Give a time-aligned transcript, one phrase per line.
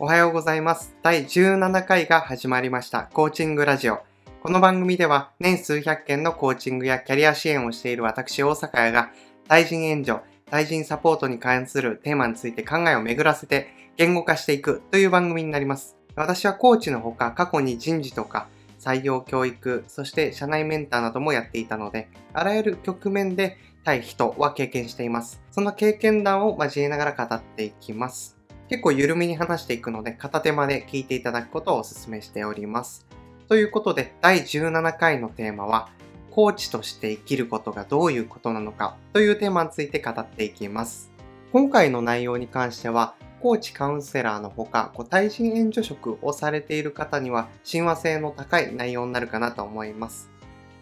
[0.00, 0.94] おはようございます。
[1.02, 3.10] 第17回が始まりました。
[3.12, 3.98] コーチングラジオ。
[4.40, 9.10] この番組では年数百件のコーチングやキャリア支援をしている私、大阪屋が
[9.48, 15.96] 対人援助、対人サポートに関するテーマについて考えを巡らせて言語化していくという番組になります。
[16.14, 18.46] 私はコーチのほか過去に人事とか
[18.78, 25.42] 採用教育、そして社内メンターなどもやっていたので、あらゆる局面で対人は経験しています。
[25.50, 28.37] その経験談を交えながら語っていきます。
[28.68, 33.06] 結構緩めに話していくので、片手間で聞いていただくことをお勧めしております。
[33.48, 35.88] ということで、第17回のテーマは、
[36.30, 41.10] コーチとして生きることがどういうことなのかというテーマについて語っていきます。
[41.52, 50.28] 今回の内容に関しては、コーチカウンセラーのほか、対人援助職をされている方には親和性の高い内容になるかなと思います。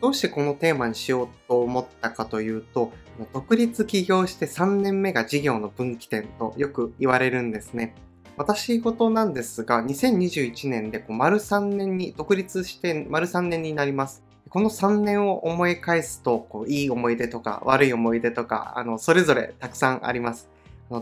[0.01, 2.93] どうしてこのテーマにしようと思ったかというと、
[3.33, 7.95] 独立起業して3年目が事業の分岐点とよく言われるんですね。
[8.37, 14.23] 私事なんですが、2021年で丸3年に、独立して丸3年になります。
[14.51, 20.51] この3年を思い返すと、いい思い出とか悪い思い出とか、それぞれたくさんあります。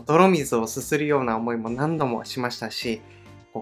[0.05, 3.01] 泥水をすするような思いも何度もしましたし、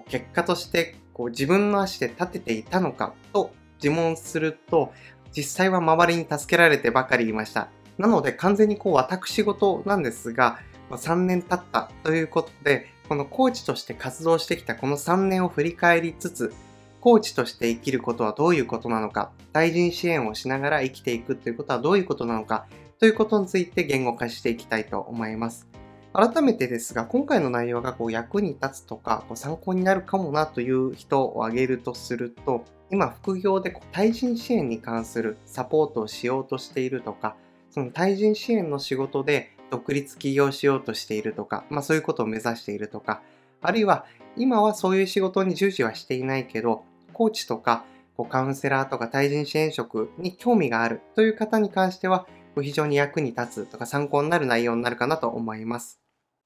[0.07, 0.95] 結果として
[1.29, 4.93] 自分の足で立てていたのかと自問すると、
[5.35, 7.69] 実際は周りに助けられてばかりいました。
[7.97, 10.59] なので完全にこう私事なんですが、
[10.91, 16.53] 3年経ったということで、このコーチとして活動してきたこの3年を振り返りつつ、
[17.01, 22.65] コーチとして生きることはどういうことなのか、対人支援をしながら生きていくということはどういうことなのか、
[22.99, 25.67] ということについて言語化していきたいと思います。
[26.13, 37.35] 改めてですが、今回の内容がこう役に立つとか、こう参考になるかもなという人を挙げるとすると、今副業でこう対人支援に関するサポートをしようとしているとか、
[37.71, 43.23] その対人支援の仕事で独立起業しようとしているとか、まあそういうことを目指しているとか、
[43.63, 44.05] あるいは
[44.37, 52.27] 今はそういう仕事に従事はしていないけど、コーチとかこうカウンセラーとか対人支援職に興味があるという方に関しては、
[52.61, 56.02] 非常に役に立つとか参考になる内容になるかなと思います。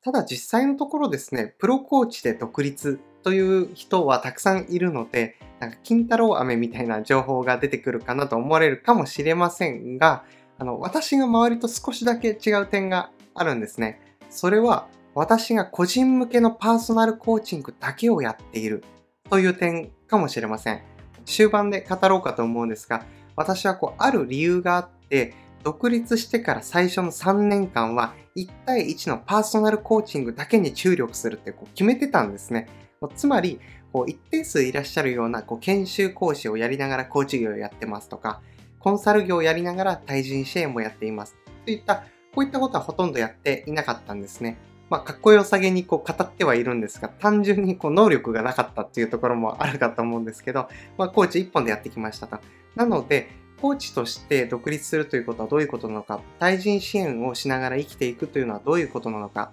[0.07, 10.23] ただ実際のところですね、プロコーチで独立という人はたくさんいるので、なんか金太郎飴みたいな情報が出てくるかなと思われるかもしれませんが、
[10.59, 14.00] あの、私が周りと少しだけ違う点があるんですね。
[14.29, 18.85] それは、私が個人向けのパーソナルコーチングだけをやっている
[19.29, 20.81] という点かもしれません。
[21.25, 23.03] 終盤で語ろうかと思うんですが、
[23.35, 25.34] 私はこう、ある理由があって、
[25.67, 32.69] 独立してから最初の3年間は1対1のパーソナルコーチングだけに注力するってこう決めてたんですね。
[33.16, 33.59] つまり、
[33.91, 38.39] こう一定数いらっしゃるようなこう研修講師をやりながらコーチ業をやってますとか、
[38.79, 41.35] コンサル業をやりながら対人支援もやっています。
[41.66, 44.57] といった、こういったことはほとんどやっていなかったんですね。
[44.89, 52.39] まあ、かっこよさげにこう語ってはいるんですが、単純にこう能力がなかったっていうところもあるかと思うんですけど、まあ、コーチ一本でやってきましたと。
[52.77, 53.27] なので、
[53.62, 59.51] コーチとして独立するということはどういうことなのか、対人支援をしながら生きていくというのはどういうことなのか、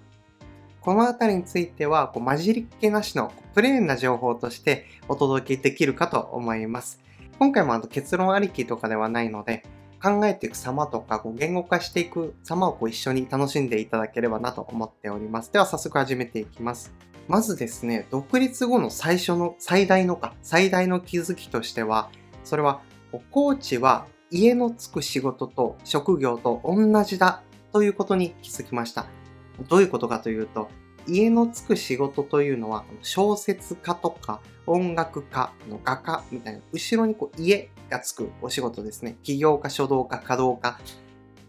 [0.81, 6.99] このあたりについては、こう混じりっ気なしのプレーンな情報としてお届けできるかと思います。
[7.39, 9.63] 今回もあの結論ありきとかではないので、
[10.01, 15.51] 考えていく様とか、言語化していく様をこう一緒に楽しんでいただければなと思っております。
[15.51, 16.93] では早速始めていきます。
[17.27, 22.09] まずですね、独立後の最初の、最大のか、最大の気づきとしては、
[22.43, 22.81] それは、
[23.31, 29.05] コーチは家のつく仕事と職業と同じだということに気づきました。
[29.69, 30.69] どういうことかというと、
[31.07, 39.17] 家のつく仕事というのは、小説家とか音楽家の、画家みたいな、後ろにこう家がつくお仕事ですね。
[39.23, 40.79] 起業家、書道家、稼働家、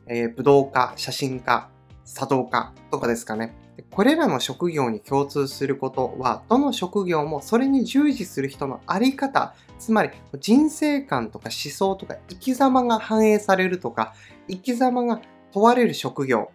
[0.06, 1.70] えー、武道家、写真家、
[2.04, 3.54] 茶道家とかですかね。
[3.90, 14.14] これらの職業に共通することは、どの職業もそれに従事する人のあり方、つまり人生観とか思想とか生き様が反映されるとか、
[14.48, 15.20] 生き様が
[15.52, 16.50] 問われる職業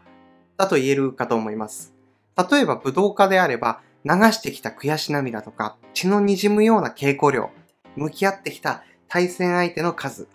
[0.58, 1.94] だと言えるかと思います。
[2.38, 7.52] 例えば武道家であれば、流してきた悔し涙とか、血の滲むような稽古量、
[7.96, 10.28] 向き合ってきた対戦相手の数、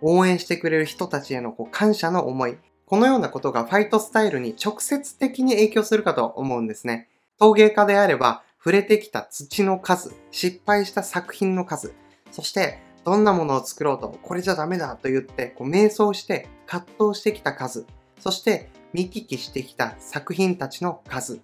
[0.00, 2.56] 応援してくれる人たちへのこう感謝の思い、
[2.90, 7.08] このようなことがファイトスタイルに直接的に影響するかと思うんですね。
[7.38, 11.94] 陶芸家であれば、触れてきた土の数、失敗した作品の数、
[12.32, 17.86] そしてどんなものを作ろうと、これじゃダメだと言って、こう瞑想して葛藤してきた数、
[18.18, 21.40] そして見聞きしてきた作品たちの数。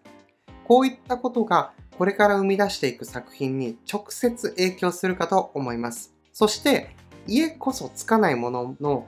[0.65, 6.13] こういったことがこれから生み出していく作品に直接影響するかと思います。
[6.33, 6.97] そして
[7.29, 9.07] 家こそつかないものの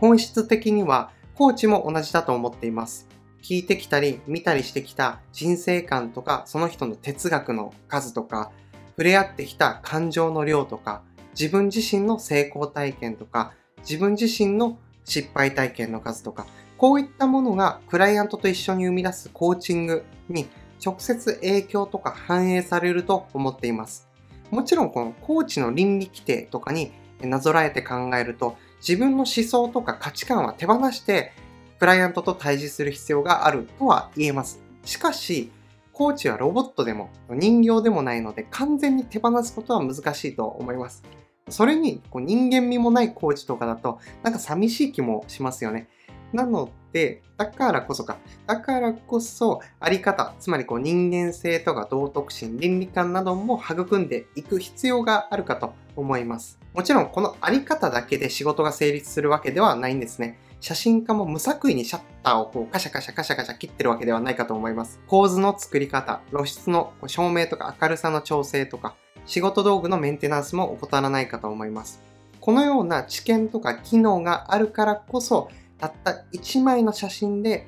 [0.00, 3.06] 本質的にはコーチも同じだと思っています。
[3.44, 8.50] 聞いてきたり見たりしてきた人生観とかその人の哲学の数とか
[8.96, 11.02] 触れ合ってきた感情の量とか
[11.38, 13.52] 自分自身の成功体験とか
[13.88, 16.44] 自分自身の失敗体験の数とか
[16.76, 20.48] こういったものがクライアントと一緒に生み出すコーチングに
[20.84, 24.08] 直接影響とか反映されると思っています。
[24.50, 31.32] もちろんこのコーチの倫理規定とかになぞらえて考えると自分の思想とか価値観は手放して
[31.78, 34.60] クライアントと対峙する必要があるとは言えます。
[34.84, 35.50] しかし、
[35.92, 41.02] コーチはロボットでも人形でもないので完全に手放すことは難しいと思います。
[41.48, 45.88] それにこう人間味もないコーチとかだとなんか寂しい気もしますよね。
[46.32, 48.18] なので、だからこそか。
[48.46, 56.58] だからこそ、あり方、つまりこう人間性とか道徳心、倫理観なども育んでいく必要があるかと思います。
[56.74, 60.38] もちろん、このあり方だけで仕事が成立するわけではないんですね。
[60.60, 65.00] 写真家も無作為にシャッターをこうカシャカシャカシャカシャ切ってるわけではないかと思います。
[65.06, 72.02] 構図の作り方、露出の照明とか明るさの調整とか、仕事道具のメンテナンスも怠らないかと思います。
[72.40, 75.48] このような知見とか機能があるからこそ、
[75.78, 77.66] たった1枚の写真で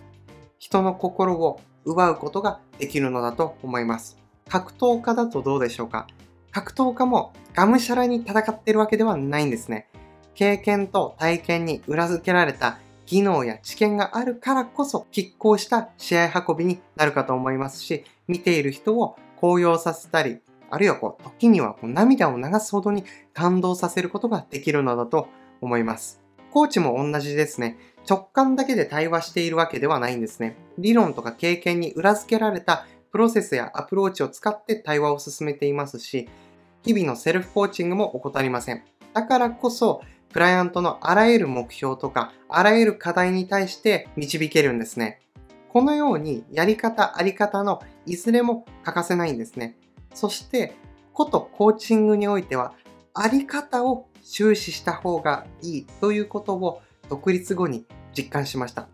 [0.58, 4.18] 人の心を奪うことができるのだと思います。
[4.48, 6.06] 格闘家だとどうでしょうか？
[6.50, 9.88] 格闘家もがむしゃらに戦っているわけではないんですね。
[10.34, 20.38] 経験と体験に裏付けられた技能や知見があるからこそ拮抗した試合運びになるかと思いますし、見ている人を高揚させたり、
[20.70, 25.28] あるいはこう時にはこう涙を流すほどに感動させることができるのだと
[25.60, 26.20] 思います。
[26.52, 27.78] コーチも同じですね。
[28.08, 30.56] 直感だけで対話しているわけではないんですね。
[30.78, 36.28] 理論とか経験に裏付けられたプロセスやアプローチを使って対話を進めていますし、
[36.82, 38.82] 日々のセルフコーチングも怠りません。
[39.12, 40.02] だからこそ、
[40.32, 45.20] クライアントのあらゆる目標とか、あらゆる課題に対して導けるんですね。
[45.68, 49.76] このように、やり方、あり方のいずれも欠かせないんですね。
[50.14, 50.74] そして、
[51.12, 52.74] ことコーチングにおいては、
[53.12, 56.80] あり方を終始した方がいいということを
[57.10, 57.84] 独立後に
[58.16, 58.88] 実感しました。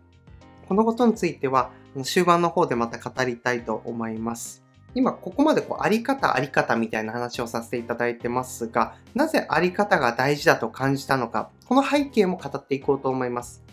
[0.67, 1.71] このことについては
[2.03, 4.63] 終盤の方でまた語りたいと思います。
[4.95, 13.63] 今ここまでこうあり方あり方みたいな話をさせていただいてますが、なぜあり方が大事だと感じたのか、この背景も語っていこうと思います。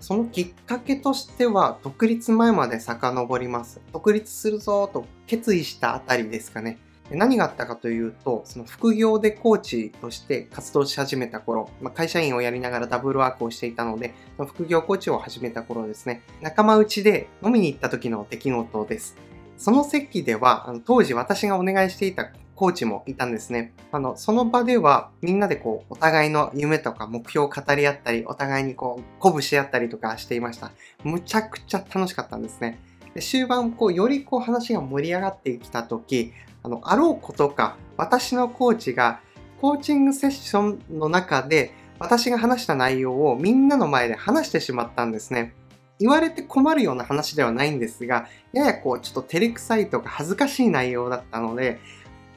[0.00, 3.80] そのきっかけとしては、独立前まで遡ります。
[3.92, 6.78] 独立するぞと決意したあたりですかね。
[7.10, 19.16] 何があったかというと、その副業でコーチとして活動し始めた頃、まあ、会社員をやりながらダブルワークをしていたので、その副業コーチを始めた頃ですね、仲間内で飲みに行った時の出来事です。
[19.58, 23.72] その席では、あの当時私がお願いしていたコーチもいたんですね。
[23.92, 30.70] あの、その場ではみんなでこう、お互いの夢とか目標を語り合ったり、お互いにこう、鼓舞し合ったりとかしていました。
[31.02, 32.78] むちゃくちゃ楽しかったんですね。
[33.14, 36.32] で終盤、こう、よりこう話が盛り上がってきた時、
[36.64, 39.20] あの、あろうことか、私のコーチが、
[39.60, 45.54] コーチングセッションの中で、私が話した内容をみんなの前で話してしまったんですね。
[46.00, 51.80] 言われて困るような話ではないんですが、ややこう、ちょっと照れくさいとか恥ずかしい内容だったので、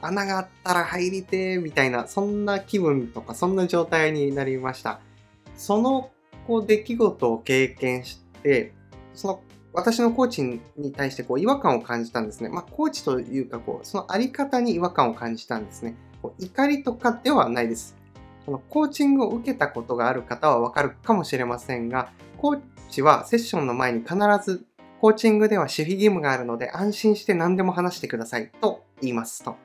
[0.02, 5.00] 穴があったら入りてーみたいな、そんな気分とか、そんな状態になりました。
[5.56, 6.10] その、
[6.46, 8.74] こう、出来事を経験して、
[9.14, 9.40] その
[9.72, 10.42] 私のコーチ
[10.76, 12.48] に対してこう違和感を感じたんですね。
[12.48, 15.94] まあ、コーチというかこう、そのあり方に違和感を感じたんですね。
[16.22, 17.96] こう怒りとかではないです。
[18.46, 22.60] このコーチングを受けたことがある方はわかるかもしれませんが、コー
[22.90, 24.64] チはセッションの前に必ず
[25.00, 29.56] コーチングでは守秘義務があるので安心して何でも話してくださいと言いますと。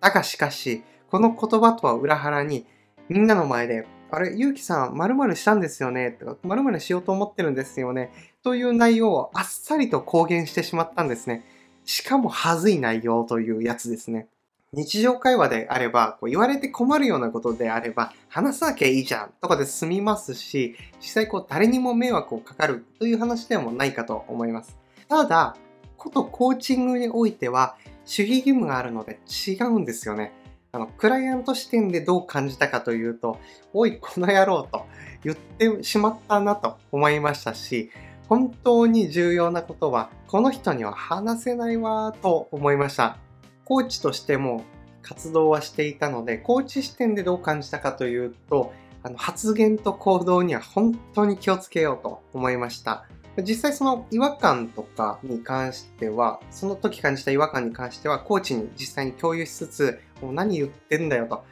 [0.00, 2.66] だがしかし、この言葉とは裏腹に
[3.08, 6.10] みんなの前であれ、ゆうきさん、〇〇したんですよね？
[6.12, 8.12] とか、〇〇しようと思ってるんですよね？
[8.42, 11.44] という内容をあっさりと公言してしまったんですね。
[11.84, 14.28] しかも、はずい内容というやつですね。
[14.72, 24.76] 日常会話であれば、こう言われて困るようなことであれば、話さなきゃいいじゃんとかで済みますし、実際こう誰にも迷惑をかかるという話でもないかと思います。
[25.08, 25.56] ただ、
[25.96, 27.76] ことコーチングにおいては、
[28.06, 30.32] 守秘義務があるので違うんですよね。
[30.72, 33.38] あの、クライアント視点でどう感じたかというと、
[33.72, 34.86] おい、この野郎と
[35.24, 37.90] 言ってしまったなと思いましたし、
[38.28, 43.18] 本当に重要なことは、この人には話せないわと思いました。
[43.64, 44.62] コーチとしても
[45.02, 48.72] 活動はしていたので、コーチ視点でどう感じたかというと、
[49.02, 53.06] あの発言と行動には本当に気をつけようと思いました。
[53.42, 61.44] 実際その違和感とかに関しては、その時感じた違和感に関しては、コーチに実際に共有しつつ、もう何言ってんだよと、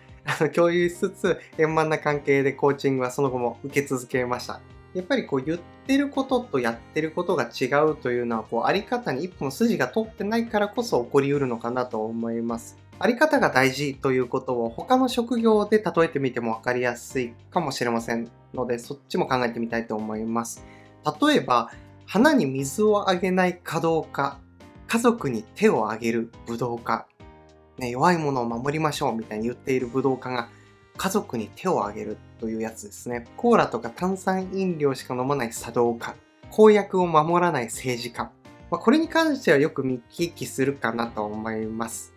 [0.54, 4.60] 共有しつつ、円満な関係でコーチングはその後も受け続けました。
[4.94, 12.78] やっぱりこう言ってることとやってることが違うというのはこうあり方に一本筋が通ってないからこそ起こりうるのかなと思います。
[12.98, 20.64] あり方が大事ということを他の職業で例えてみても分かりやすいかもしれませんのでそっちも考えてみたいと思います。
[21.20, 21.70] 例えば
[22.06, 24.38] 花に水をあげない稼働家
[24.88, 27.06] 家族に手を挙げる武道家、
[27.78, 30.48] ね、弱い者を守りましょうみたいに言っている武道家が
[30.96, 33.26] 家族に手を挙げるというやつですね。
[33.36, 36.14] コーラとか炭酸飲料しか飲まない茶道家、
[36.50, 38.30] 公約を守らない政治家。
[38.70, 42.12] まあ、これに関してはよく見聞きするかなと思います。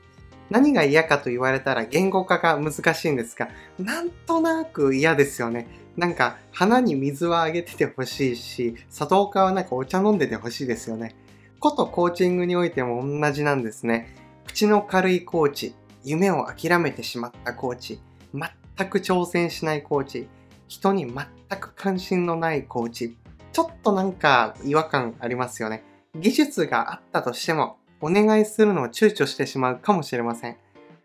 [0.50, 3.50] 何が嫌かと言われたら言語化が難しいんですが、
[3.80, 5.68] なんとなく嫌ですよね。
[5.96, 11.16] なんか花に水はあげててほしいし、茶道家はなんかお茶飲んでてほしいですよね。
[11.60, 14.21] ことコーチングにおいても同じなんですね。
[14.46, 18.02] 口の軽いコーチ、夢を諦めてしまったコーチ、
[18.34, 20.28] 全く挑戦しないコーチ、
[20.68, 23.18] 人に全く関心のないコーチ、
[23.52, 25.84] ちょっとなんか違和感ありますよね。
[26.16, 30.58] 技術があったとしても、お願いするのを躊躇してしまうかもしれません。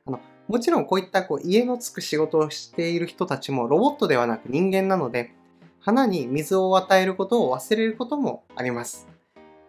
[0.07, 5.35] あのもちろんこういったこう家のつく仕事をしている人たちもロボットではなく人間なので、
[5.81, 9.09] 花に水を与えることを忘れることもあります。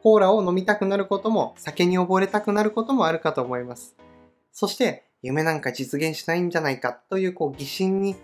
[0.03, 3.95] コーラを飲みたくなることも、酒に溺れたくなることもあるかと思います。
[4.51, 8.15] そして、夢なんか実現しないんじゃないかというこう疑心に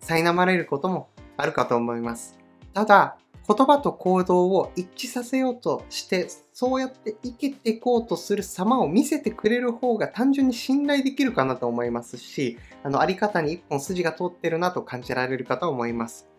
[0.00, 2.38] 苛まれることもあるかと思います。
[2.74, 3.16] ただ、
[3.48, 16.29] 言葉と行動を一致させようとして、そうやって生きていこうとする様を見せてくれる方が単純に信頼できるかなと思いますし、あの、あり方に一本筋が通ってるなと感じられるかと思います。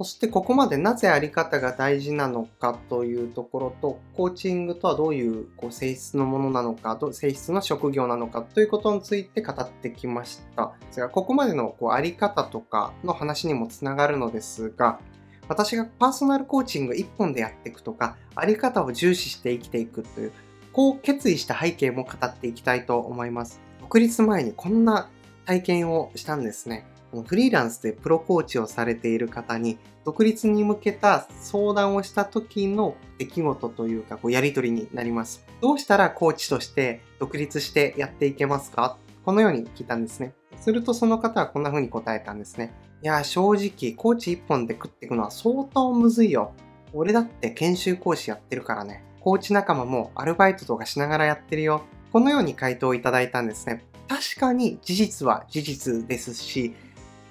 [0.00, 10.72] そしてここまでなぜあり方が大事なのかというところと、コーチングとはどういうこう性質のものなのか、性質の職業なのかということについて語ってきました。
[10.86, 15.00] ですが、ここまでのこうあり方とかの話にもつながるのですが、
[15.48, 20.32] 私がパーソナルコーチング1本でやっていくとか、あり方を重視して生きていくという、
[20.72, 23.60] こう決意した背景も語っていきたいと思います。
[23.82, 25.10] 独立前にこんな
[25.44, 26.86] 体験をしたんですね。
[27.26, 35.44] フリーランスでプロコーチをされている方に独立に向けた相談をした時の出来事というかこうやり取りになります。
[35.60, 38.96] どうしたらコーチとして独立してやっていけますか？
[39.24, 40.32] このように聞いたんですね。
[40.58, 42.74] するとその方はこんな風に答えたんですね。
[43.02, 46.52] いや、正直コーチ1本で食っていくのは相当むずいよ。
[46.92, 49.04] 俺だって研修講師やってるからね。
[49.20, 51.82] コーチ仲間もアルバイトとかしながらやってるよ。
[52.12, 53.84] このように回答をいただいたんですね。
[54.08, 56.74] 確かに事実は事実ですし、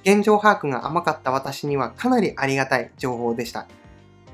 [0.10, 3.68] 現状把握が甘かった私にはかなりありがたい情報でした。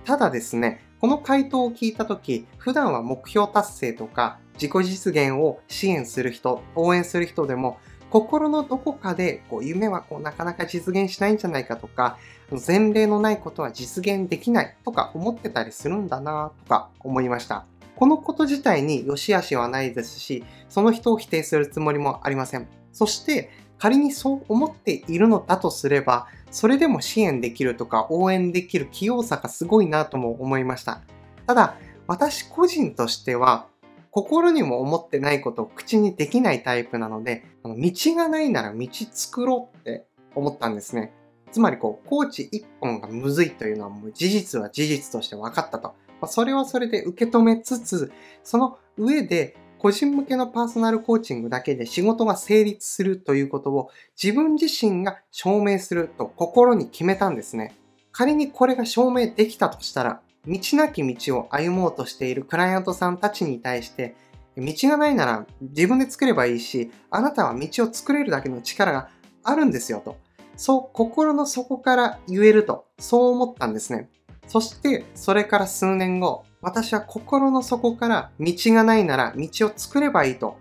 [0.05, 7.77] ただですね、この回答を聞いたとき、普段は目標達成とか自己実現を支援する人、応援する人でも、
[8.09, 12.17] 心のどこかでこう夢はこうなかなか実現しないんじゃないかとか、
[12.65, 17.65] 前例のないことは実現できないとか思ってたりするんだなとか思いました。
[17.97, 22.67] このこと自体に良し悪しはないですし、その人を否定するつもりもありません。
[22.93, 31.01] そして、仮にそう思っているのだとすれば、それでも支援できるとか応援できる器用さがすごいなとも思いました。
[31.47, 31.75] ただ、
[32.07, 33.67] 私個人としては、
[34.11, 40.05] 心にも思ってないことを口にできないタイプなので、あの道がないなら道作ろうって
[40.35, 41.11] 思ったんですね。
[41.51, 45.93] つまりこう、コーチ一本がむずいというのはもう事実は事実として分かったと
[46.25, 46.27] ま。
[46.27, 48.11] それはそれで受け止めつつ、
[48.43, 49.55] その上で
[49.85, 57.75] 個人向けのパーソナルコーチングだけで仕事が成立するということを自分自身が証明すると心に決めたんですね。
[58.11, 64.15] 仮にこれが証明できたとしたら、道なき道を歩もうとしているクライアントさんたちに対して、
[64.57, 69.09] 道がないなら自分で作ればいいし、あなたは道を作れるだけの力が
[69.43, 70.17] あるんですよと。
[70.55, 74.09] そう心の底から言えると、そう思ったんですね。
[74.47, 80.57] そして、それから数年後、私は心の底から道がないなら道を作ればいいと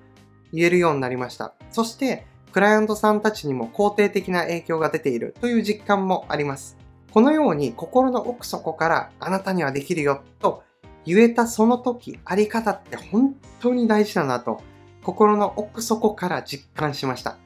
[0.52, 1.54] 言えるようになりました。
[1.70, 6.76] そして、クライアントさんたちにも肯定的な影響が出ているという実感もあります。
[7.10, 10.62] このように心の奥底からあなたにはできるよと
[11.06, 14.60] 言えたその時、あり方って本当に大事だなと
[15.02, 17.38] 心の奥底から実感しました。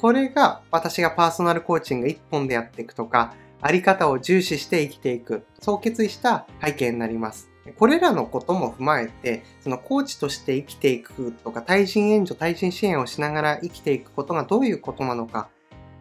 [0.00, 7.52] これが私がパーソナルコーチング一本でやっていくとか、あり方を重視して生きていく、そう決意した背景になります。
[7.72, 15.48] これらのことも踏まえて、そのコーチとして生きていくとか、対人援助、対人支援をしながら生きていくことがどういうことなのか、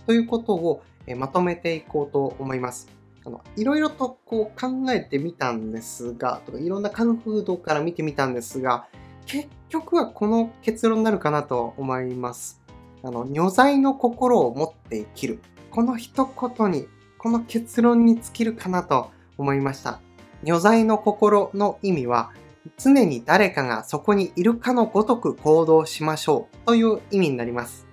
[0.05, 0.83] ということを
[1.17, 2.87] まとめていこうと思います。
[3.25, 8.87] あのいろいろとこう考えてみたんですが、とかいろんな感風土から見てみたんですが、
[9.25, 12.61] 結局はこの結論になるかなと思います。
[13.01, 15.39] あの、女材の心を持って生きる。
[15.71, 20.01] この一言にこの結論に尽きるかなと思いました。
[20.43, 22.31] 女材の心の意味は、
[22.77, 27.87] 常に誰かがそこにいるかのごとく行動しましょうという意味になります。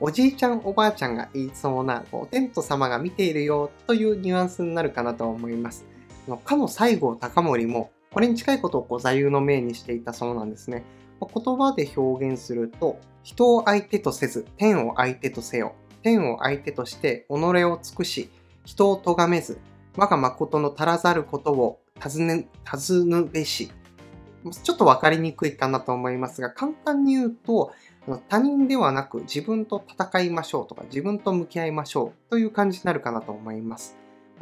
[0.00, 5.84] おじいちゃんおばあちゃんが言いそうな、お天道様が見ているよというニュアンスになるかなと思います。
[6.44, 10.84] かの西郷隆盛も、これに近いことをこう座右の銘にしていたそうなんですね。
[11.20, 15.74] 言葉で表現すると、人を相手とせず、天を相手とせよ。
[16.02, 18.30] 天を相手として己を尽くし、
[18.64, 19.60] 人を咎めず、
[19.96, 23.70] 我が誠の足らざることを尋ね、尋ぬべし。
[24.64, 27.72] ちょっとわかりにくいかなと思いますが、簡単に言うと、
[28.28, 33.96] 他人ではなく自分と戦いましょうとか自分と向き合いましょうという感じになるかなと思います。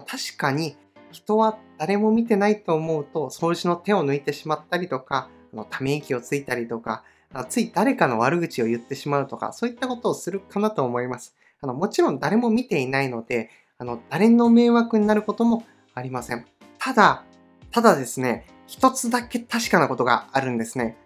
[0.07, 0.77] 確かに
[1.11, 5.29] 人は誰も見てないと思うと掃除の手を抜いてしまったりとか、
[5.69, 7.05] ため息をついたりとか、
[7.51, 11.37] つい誰かの悪口を言ってしまうとか、そういったことをするかなと思います。
[11.61, 15.65] あのもちろん誰も見ていないので、あの誰の迷惑になることも
[15.95, 16.47] ありません。
[16.79, 17.25] ただ、
[17.71, 20.97] ただですね、一つだけ確かなことがあるんですね。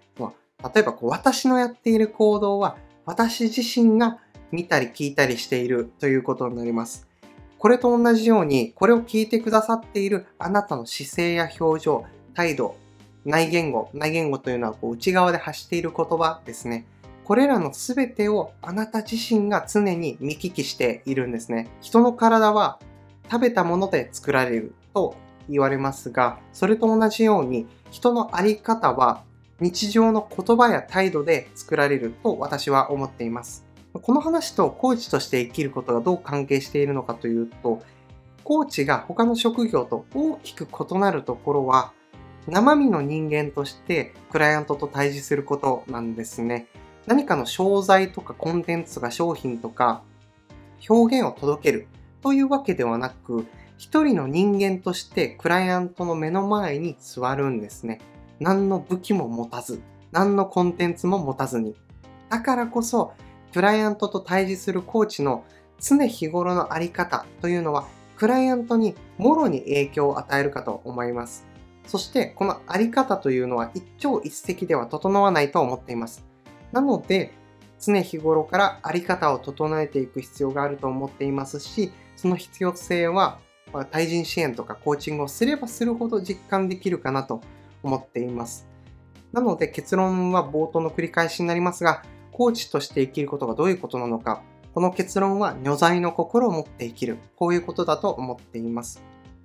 [0.74, 4.18] 例えばこう私のやっている行動は私自身が
[4.50, 7.06] 見たり聞いたりしているということになります。
[7.58, 12.04] これと同じように、これを聞いてくださっているあなたの姿勢や表情、
[12.34, 12.76] 態度、
[13.24, 16.86] 内言語、内言語というのはこう内側で発している言葉ですね。
[17.24, 21.68] これらの全てをあなた自身が常に見聞きしているんですね。
[21.80, 22.78] 人の体は
[23.30, 25.16] 食べたもので作られると
[25.48, 29.22] 言われますが、それと同じように人のあり方は
[29.60, 33.66] 日常の言葉や態度で作られると私は思っています。
[33.92, 37.82] この話とコーチとして生きることがどう関係しているのかというと、
[38.42, 41.92] コーチが他の職業と大きく異なるところは、
[42.48, 46.66] 生身の人間としてクライアントと対峙することなんですね。
[47.06, 50.02] 何かの商材とかコンテンツとか商品とか
[50.88, 51.86] 表現を届ける
[52.22, 53.46] というわけではなく、
[53.84, 58.00] 一人の人間としてクライアントの目の前に座るんですね。
[58.40, 61.76] 何の武器も持たず、何のコンテンツも持たずに。
[62.30, 63.12] だからこそ、
[63.52, 65.44] クライアントと対峙するコーチの
[65.78, 67.84] 常日頃のあり方というのは、
[68.16, 71.46] クライアントにもろに影響を与えるかと思います。
[71.86, 76.24] そして、このあり方というのは一朝一夕では整わないと思っています。
[76.72, 77.34] なので、
[77.78, 83.43] 常日頃からあり方を整えていく必要があると思っていますし、その必要性は、
[83.90, 87.40] 対人支援とかコーチングをすればするほど実感できるかなと
[87.82, 88.68] 思っています。
[89.32, 94.42] なので結論は冒頭の繰り返しになりますが、コーチとして生きることがどういうことなのか、
[94.74, 99.02] この結論は女材の心を持って生きる、こういうことだと思っています。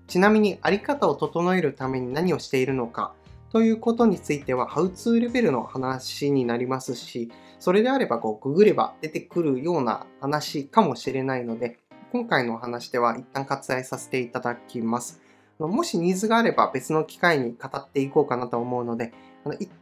[0.07, 3.13] ちなみに、あり方を整えるために何をしているのか
[3.51, 11.78] ということについては、ハウツーレベルの話になりますし、それであればこうググれば出てくるような話かもしれないので、
[12.11, 15.21] 今回のお話では一旦割愛させていただきます。
[15.59, 19.13] もしニーズがあれば別の機会に語っていこうかなと思うので、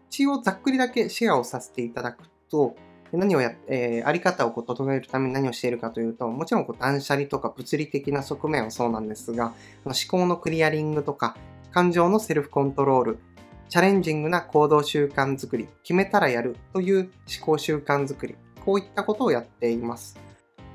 [0.10, 2.76] 一応ざっくりだけシェアをさせていただくと、
[3.14, 9.54] 何をや、えー、あり方をこう整えるために何をしているかというと、もちろんこう断捨離とか物理的な側面はそうなんですが、
[9.86, 11.38] 思考のクリアリングとか、
[11.72, 13.20] 感情のセルフコントロール、
[13.70, 18.36] チャレンジングな行動習慣づくり、決めたらやるという思考習慣づくり、
[18.66, 20.27] こういったことをやっています。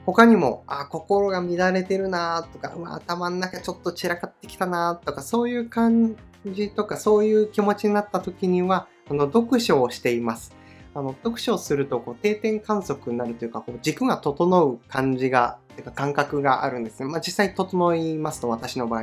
[0.05, 10.55] 他にも、あ、心が乱れてるなとかま、頭の中ちょっと散らかってきたなとか、そういう感じとか、そういう気持ちになった時には、あの、読書をしています。
[10.95, 17.07] あの、読書をすると、こう、定点観測になるというか、こう軸が整う感じが、てか感覚があるんですね。
[17.07, 19.03] まあ、実際整いますと、私の場合。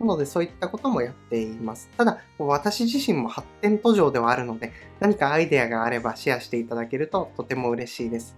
[0.00, 1.90] なので、そういったこともやっています。
[1.96, 8.36] ただ、私自身も発展途上ではあるので、何かアイデアがあればシェアしていただけるととても嬉しいです。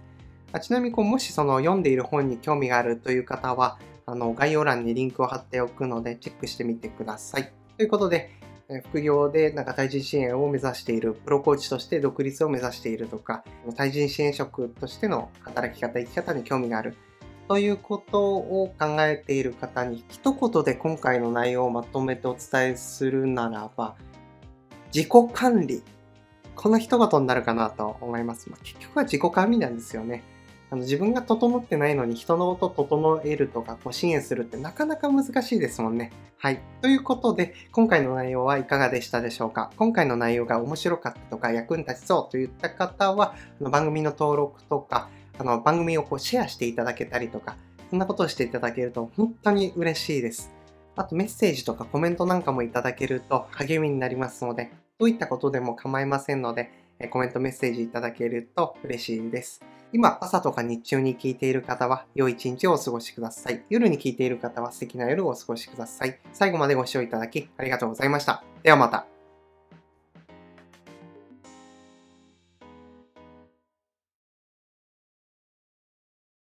[0.53, 7.51] あちなみにこうもしその読んでいる本に興味があるという方は、あの概要欄にリンクを貼っておくのでチェックしてみてください。
[7.77, 8.31] ということで、
[8.89, 13.43] 副業でなんか対人支援を目指している、プロコーチとして独立を目指しているとか、
[13.75, 16.95] 対人支援職としての働き方、生き方に興味がある
[17.47, 23.95] ということを考えている方に、一言で今回の内容をまとめてお伝えするならば、
[24.93, 25.83] 自己管理。
[26.55, 28.49] この一言になるかなと思います。
[28.49, 30.23] まあ、結局は自己管理なんですよね。
[30.71, 36.13] あの自分が整ってないのに人の音整えるとかこう支援するってなかなか難しいですもんね。
[36.37, 36.61] はい。
[36.81, 39.69] ということで、今回の内容はいかがでしたでしょうか？
[39.75, 47.57] 今回の内容が面白かったとか役に立ちそうといった方は、あの番組の登録とか、あの番組をこうシェアしていただけたりとか、
[47.89, 50.51] そんなことをしていただけると本当に嬉しいです。
[50.95, 56.71] あとメッセージとかコメントなんかもいただけると励みになりますので、どういったことでも構いませんので、
[57.09, 59.61] コメントメッセージいただけると嬉しいです。
[59.93, 63.63] 今、朝とか日中に聞いている方は、良い一日をお過ごしください。
[63.69, 66.19] 夜に聞いている方は、素敵な夜をお過ごしください。
[66.33, 68.43] 最後までご視聴いただき、ありがとうございました。
[68.63, 69.10] ではまた。